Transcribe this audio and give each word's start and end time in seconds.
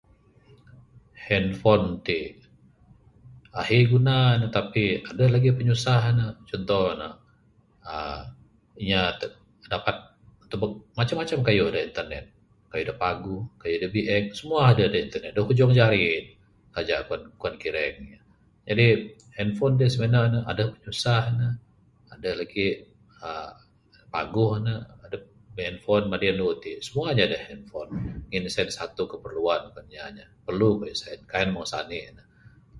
Handphone 1.27 1.87
ti, 2.07 2.21
ahi 3.61 3.77
guna 3.91 4.15
ne 4.39 4.47
tapi 4.57 4.83
adeh 5.09 5.27
lagi 5.33 5.49
pinyusah 5.59 6.03
ne 6.17 6.25
chunto 6.49 6.81
ne 6.99 7.09
aaa 7.91 8.21
inya 8.81 9.01
teb 9.19 9.31
dapat 9.73 9.97
tebek 10.49 10.71
macam 10.97 11.17
macam 11.21 11.39
kayuh 11.47 11.69
da 11.75 11.79
internet, 11.89 12.25
kayuh 12.71 12.87
da 12.89 12.95
paguh 13.03 13.41
kayuh 13.61 13.79
da 13.83 13.87
biek, 13.95 14.23
semua 14.39 14.61
ne 14.65 14.69
adeh 14.73 14.87
da 14.93 14.97
internet, 15.05 15.31
da 15.37 15.41
hujung 15.47 15.71
jari 15.79 16.03
aja 16.79 16.95
kuan 17.07 17.21
kuan 17.39 17.55
kireng. 17.63 17.97
Jadi 18.67 18.87
handphone 19.37 19.73
ti 19.79 19.85
smene 19.95 20.21
ne 20.33 20.39
adeh 20.51 20.67
pinyusah 20.73 21.23
ne, 21.39 21.47
adeh 22.13 22.33
lagi 22.41 22.67
aaa 23.25 23.49
paguh 24.13 24.53
ne. 24.65 24.73
Adep 25.05 25.23
bi'handphone 25.55 26.05
madi 26.11 26.27
andu 26.31 26.47
ti 26.63 26.71
semua 26.85 27.07
inya 27.13 27.25
deh 27.33 27.43
handphone. 27.49 27.89
Ngin 28.29 28.41
ne 28.45 28.49
siap 28.55 28.69
satu 28.79 29.03
keperluan 29.11 29.61
kuan 29.73 29.85
inya 29.91 30.03
nih, 30.15 30.27
perlu 30.47 30.67
mirih 30.79 30.95
sien 31.01 31.19
kaik 31.31 31.47
meng 31.53 31.67
sanik 31.73 32.05
ne. 32.15 32.23